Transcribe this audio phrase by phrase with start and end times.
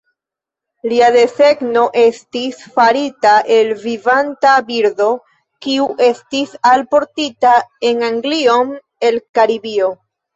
[0.91, 5.09] Lia desegno estis farita el vivanta birdo
[5.65, 7.53] kiu estis alportita
[7.91, 8.73] en Anglion
[9.11, 9.91] el Karibio.